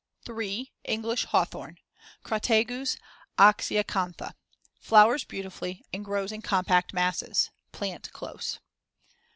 3. 0.25 0.73
English 0.85 1.25
hawthorn 1.25 1.77
(Crataegus 2.25 2.97
oxyacantha) 3.37 4.33
Flowers 4.79 5.23
beautifully 5.23 5.85
and 5.93 6.03
grows 6.03 6.31
in 6.31 6.41
compact 6.41 6.91
masses. 6.91 7.51
Plant 7.71 8.11
close. 8.11 8.57